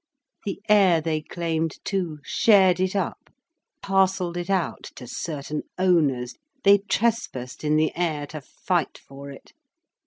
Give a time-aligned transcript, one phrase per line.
[0.45, 3.29] The air they claimed too, shared it up,
[3.83, 9.53] parcelled it out to certain owners, they trespassed in the air to fight for it.